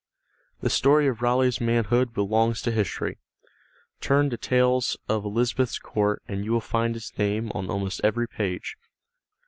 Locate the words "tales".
4.37-4.97